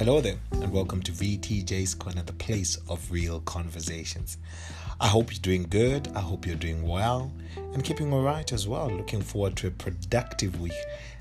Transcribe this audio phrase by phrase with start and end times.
[0.00, 4.38] Hello there, and welcome to VTJ's Corner, the place of real conversations.
[4.98, 6.08] I hope you're doing good.
[6.14, 7.30] I hope you're doing well
[7.74, 8.88] and keeping all right as well.
[8.90, 10.72] Looking forward to a productive week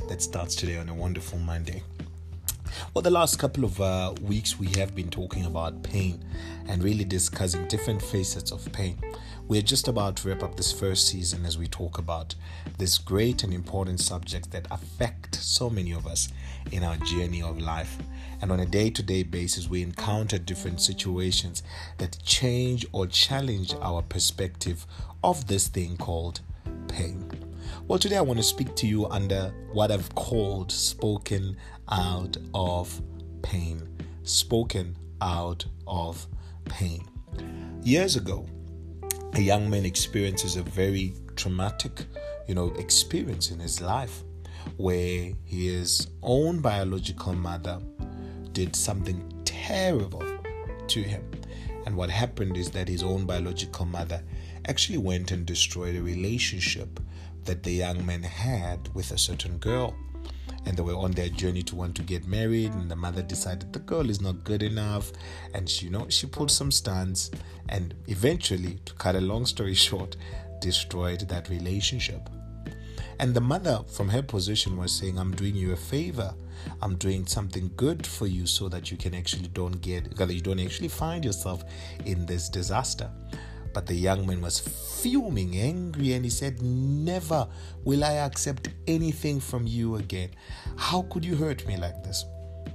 [0.07, 1.83] that starts today on a wonderful Monday.
[2.93, 6.23] Well, the last couple of uh, weeks we have been talking about pain
[6.69, 8.97] and really discussing different facets of pain.
[9.49, 12.35] We're just about to wrap up this first season as we talk about
[12.77, 16.29] this great and important subject that affect so many of us
[16.71, 17.97] in our journey of life.
[18.43, 21.63] And on a day-to-day basis, we encounter different situations
[21.97, 24.85] that change or challenge our perspective
[25.23, 26.41] of this thing called
[26.87, 27.27] pain.
[27.87, 31.57] Well, today I want to speak to you under what I've called spoken
[31.89, 33.01] out of
[33.41, 33.81] pain.
[34.21, 36.27] Spoken out of
[36.65, 37.03] pain.
[37.81, 38.45] Years ago,
[39.33, 42.05] a young man experiences a very traumatic,
[42.47, 44.23] you know, experience in his life
[44.77, 47.79] where his own biological mother
[48.53, 50.23] did something terrible
[50.87, 51.23] to him.
[51.85, 54.21] And what happened is that his own biological mother
[54.65, 56.99] actually went and destroyed a relationship
[57.45, 59.95] that the young man had with a certain girl
[60.65, 63.71] and they were on their journey to want to get married and the mother decided
[63.73, 65.11] the girl is not good enough
[65.53, 67.31] and she you know she pulled some stunts
[67.69, 70.15] and eventually to cut a long story short
[70.59, 72.29] destroyed that relationship.
[73.19, 76.33] And the mother from her position was saying i'm doing you a favor.
[76.81, 80.41] I'm doing something good for you so that you can actually don't get that you
[80.41, 81.63] don't actually find yourself
[82.05, 83.09] in this disaster
[83.73, 87.47] but the young man was fuming, angry, and he said, Never
[87.83, 90.31] will I accept anything from you again.
[90.77, 92.25] How could you hurt me like this?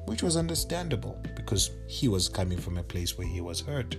[0.07, 3.97] Which was understandable because he was coming from a place where he was hurt.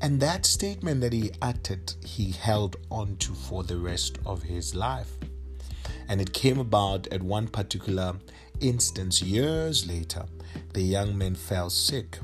[0.00, 4.74] And that statement that he uttered, he held on to for the rest of his
[4.74, 5.10] life.
[6.08, 8.14] And it came about at one particular
[8.60, 10.24] instance years later.
[10.72, 12.18] The young man fell sick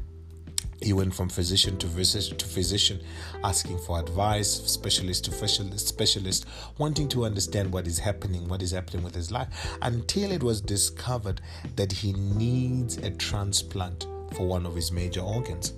[0.85, 3.01] he went from physician to physician to physician,
[3.43, 6.47] asking for advice, specialist to specialist,
[6.79, 9.49] wanting to understand what is happening, what is happening with his life,
[9.83, 11.41] until it was discovered
[11.77, 15.73] that he needs a transplant for one of his major organs.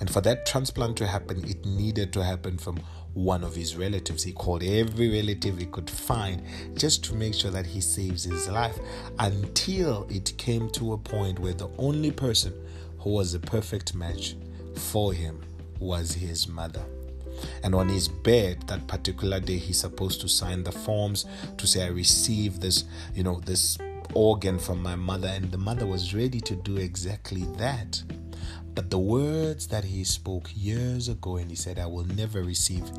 [0.00, 2.78] And for that transplant to happen, it needed to happen from
[3.14, 4.22] one of his relatives.
[4.22, 6.42] He called every relative he could find
[6.74, 8.78] just to make sure that he saves his life
[9.18, 12.52] until it came to a point where the only person
[13.06, 14.34] who was a perfect match
[14.74, 15.40] for him
[15.78, 16.82] was his mother.
[17.62, 21.24] And on his bed that particular day, he's supposed to sign the forms
[21.56, 22.82] to say, I received this,
[23.14, 23.78] you know, this
[24.12, 25.28] organ from my mother.
[25.28, 28.02] And the mother was ready to do exactly that.
[28.74, 32.90] But the words that he spoke years ago, and he said, I will never receive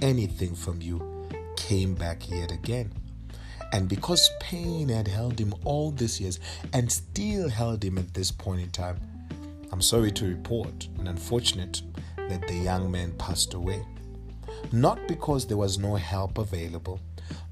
[0.00, 1.28] anything from you,
[1.58, 2.94] came back yet again.
[3.74, 6.40] And because pain had held him all these years
[6.72, 8.98] and still held him at this point in time,
[9.72, 11.82] I'm sorry to report and unfortunate
[12.16, 13.84] that the young man passed away.
[14.72, 17.00] Not because there was no help available,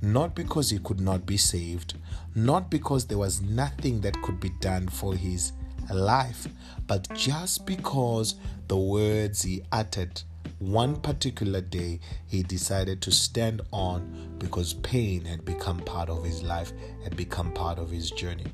[0.02, 1.94] not because he could not be saved,
[2.34, 5.52] not because there was nothing that could be done for his
[5.92, 6.46] life,
[6.86, 8.34] but just because
[8.66, 10.22] the words he uttered
[10.58, 16.42] one particular day he decided to stand on because pain had become part of his
[16.42, 16.72] life,
[17.04, 18.46] had become part of his journey.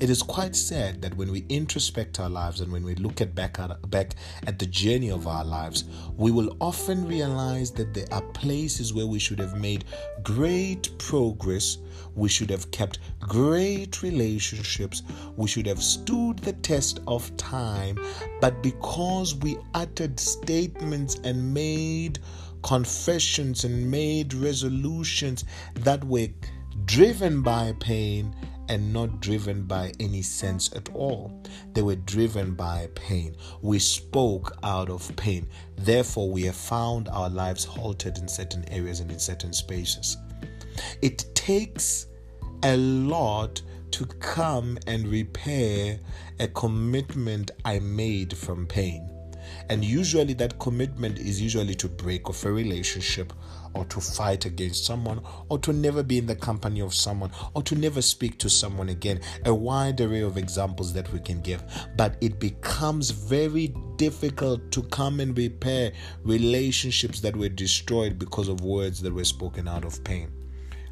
[0.00, 3.34] It is quite sad that when we introspect our lives and when we look at
[3.34, 5.84] back at, back at the journey of our lives,
[6.16, 9.84] we will often realize that there are places where we should have made
[10.22, 11.78] great progress,
[12.14, 15.02] we should have kept great relationships,
[15.36, 17.98] we should have stood the test of time,
[18.40, 22.18] but because we uttered statements and made
[22.62, 25.44] confessions and made resolutions
[25.74, 26.28] that were
[26.84, 28.34] driven by pain
[28.68, 31.42] and not driven by any sense at all.
[31.74, 33.36] They were driven by pain.
[33.60, 35.48] We spoke out of pain.
[35.76, 40.16] Therefore, we have found our lives halted in certain areas and in certain spaces.
[41.00, 42.06] It takes
[42.62, 43.60] a lot
[43.92, 45.98] to come and repair
[46.40, 49.08] a commitment I made from pain.
[49.68, 53.32] And usually, that commitment is usually to break off a relationship
[53.74, 57.62] or to fight against someone or to never be in the company of someone or
[57.62, 59.20] to never speak to someone again.
[59.44, 61.62] A wide array of examples that we can give.
[61.96, 65.92] But it becomes very difficult to come and repair
[66.24, 70.41] relationships that were destroyed because of words that were spoken out of pain.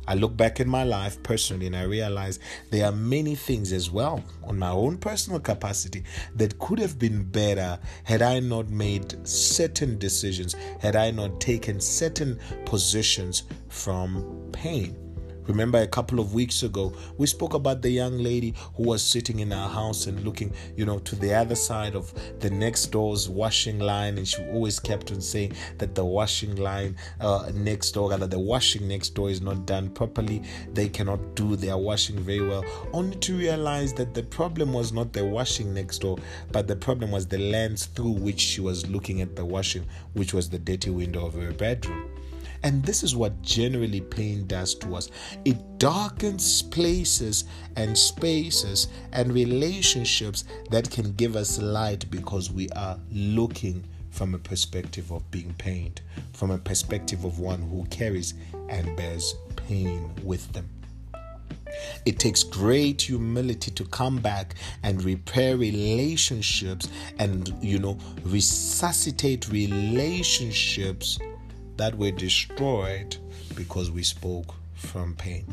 [0.07, 2.39] I look back in my life personally and I realize
[2.71, 6.05] there are many things as well on my own personal capacity
[6.37, 11.81] that could have been better had I not made certain decisions, had I not taken
[11.81, 15.10] certain positions from pain.
[15.47, 19.41] Remember a couple of weeks ago, we spoke about the young lady who was sitting
[19.41, 23.29] in our house and looking, you know, to the other side of the next door's
[23.29, 28.17] washing line, and she always kept on saying that the washing line uh, next door,
[28.17, 30.43] that the washing next door is not done properly.
[30.73, 32.65] They cannot do their washing very well.
[32.93, 36.19] Only to realize that the problem was not the washing next door,
[36.53, 40.35] but the problem was the lens through which she was looking at the washing, which
[40.35, 42.11] was the dirty window of her bedroom.
[42.63, 45.11] And this is what generally pain does to us
[45.45, 47.45] it darkens places
[47.77, 54.39] and spaces and relationships that can give us light because we are looking from a
[54.39, 56.01] perspective of being pained,
[56.33, 58.35] from a perspective of one who carries
[58.69, 60.69] and bears pain with them.
[62.05, 71.19] It takes great humility to come back and repair relationships and, you know, resuscitate relationships
[71.81, 73.17] that were destroyed
[73.55, 75.47] because we spoke from pain.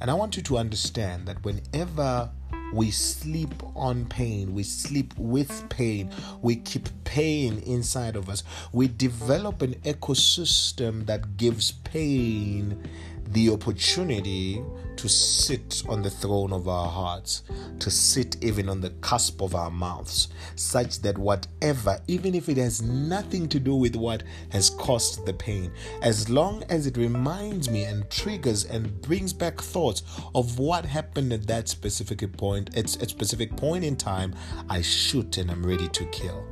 [0.00, 2.28] And I want you to understand that whenever
[2.72, 6.10] we sleep on pain, we sleep with pain,
[6.42, 12.82] we keep pain inside of us, we develop an ecosystem that gives pain
[13.32, 14.62] the opportunity
[14.96, 17.42] to sit on the throne of our hearts,
[17.80, 22.56] to sit even on the cusp of our mouths, such that whatever, even if it
[22.56, 25.72] has nothing to do with what has caused the pain,
[26.02, 30.02] as long as it reminds me and triggers and brings back thoughts
[30.34, 34.34] of what happened at that specific point, at a specific point in time,
[34.68, 36.46] I shoot and I'm ready to kill.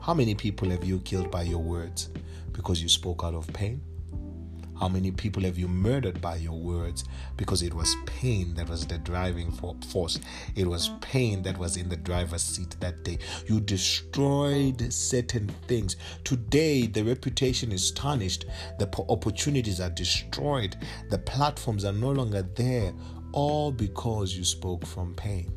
[0.00, 2.08] How many people have you killed by your words
[2.52, 3.82] because you spoke out of pain?
[4.80, 7.04] How many people have you murdered by your words
[7.36, 10.20] because it was pain that was the driving force?
[10.54, 13.18] It was pain that was in the driver's seat that day.
[13.46, 15.96] You destroyed certain things.
[16.22, 18.44] Today, the reputation is tarnished,
[18.78, 20.76] the opportunities are destroyed,
[21.10, 22.92] the platforms are no longer there,
[23.32, 25.52] all because you spoke from pain.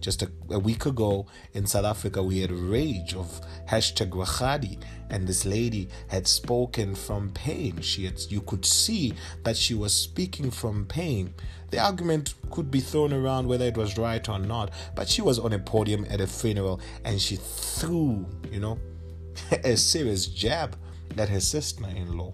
[0.00, 4.78] Just a, a, week ago in South Africa, we had a rage of hashtag Wachadi,
[5.10, 7.80] and this lady had spoken from pain.
[7.80, 9.14] She had, you could see
[9.44, 11.34] that she was speaking from pain.
[11.70, 15.38] The argument could be thrown around whether it was right or not, but she was
[15.38, 18.78] on a podium at a funeral and she threw, you know,
[19.64, 20.76] a serious jab
[21.18, 22.32] at her sister-in-law,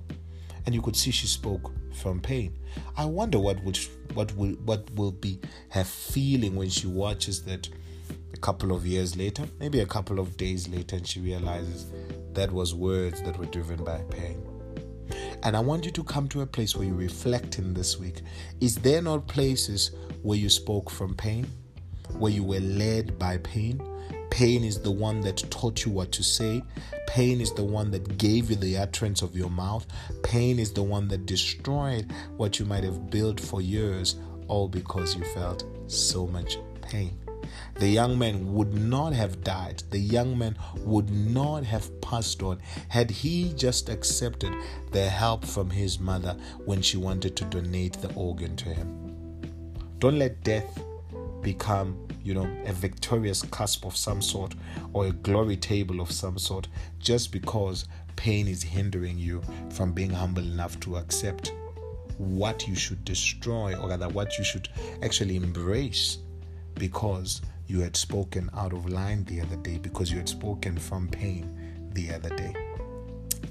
[0.66, 2.56] and you could see she spoke from pain.
[2.96, 3.78] I wonder what would
[4.14, 5.38] what will what will be
[5.70, 7.68] her feeling when she watches that
[8.34, 11.86] a couple of years later, maybe a couple of days later, and she realizes
[12.32, 14.42] that was words that were driven by pain.
[15.42, 18.22] And I want you to come to a place where you reflect in this week.
[18.60, 19.92] Is there not places
[20.22, 21.46] where you spoke from pain?
[22.18, 23.80] Where you were led by pain?
[24.30, 26.62] Pain is the one that taught you what to say.
[27.06, 29.86] Pain is the one that gave you the utterance of your mouth.
[30.22, 34.16] Pain is the one that destroyed what you might have built for years,
[34.48, 37.16] all because you felt so much pain.
[37.76, 39.82] The young man would not have died.
[39.90, 44.52] The young man would not have passed on had he just accepted
[44.92, 49.06] the help from his mother when she wanted to donate the organ to him.
[49.98, 50.85] Don't let death
[51.46, 54.56] become you know, a victorious cusp of some sort
[54.92, 56.66] or a glory table of some sort
[56.98, 57.84] just because
[58.16, 59.40] pain is hindering you
[59.70, 61.52] from being humble enough to accept
[62.18, 64.68] what you should destroy or rather what you should
[65.02, 66.18] actually embrace
[66.74, 71.06] because you had spoken out of line the other day because you had spoken from
[71.06, 72.52] pain the other day.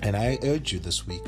[0.02, 1.24] And i urge you this week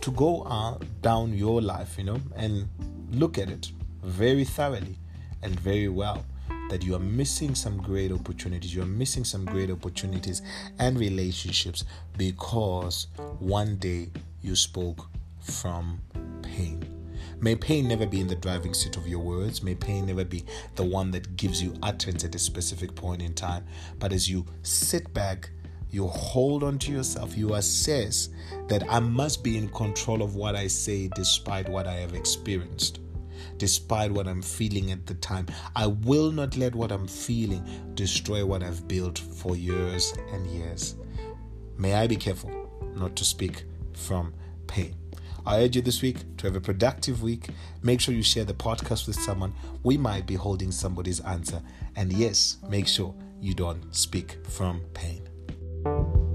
[0.00, 2.68] to go uh, down your life you know and
[3.12, 3.70] look at it
[4.02, 4.98] very thoroughly
[5.42, 6.24] and very well
[6.70, 8.74] that you are missing some great opportunities.
[8.74, 10.42] You are missing some great opportunities
[10.78, 11.84] and relationships
[12.16, 13.06] because
[13.38, 14.10] one day
[14.42, 15.06] you spoke
[15.40, 16.00] from
[16.42, 16.94] pain.
[17.40, 19.62] May pain never be in the driving seat of your words.
[19.62, 23.32] May pain never be the one that gives you utterance at a specific point in
[23.34, 23.64] time.
[23.98, 25.50] But as you sit back,
[25.90, 28.28] you hold on to yourself, you assess
[28.68, 33.00] that I must be in control of what I say despite what I have experienced
[33.56, 35.46] despite what I'm feeling at the time.
[35.74, 37.64] I will not let what I'm feeling
[37.94, 40.96] destroy what I've built for years and years.
[41.76, 42.50] May I be careful
[42.94, 43.64] not to speak
[43.94, 44.34] from
[44.66, 44.94] pain.
[45.46, 47.48] I urge you this week to have a productive week.
[47.82, 49.54] Make sure you share the podcast with someone.
[49.82, 51.62] We might be holding somebody's answer.
[51.96, 56.27] And yes, make sure you don't speak from pain.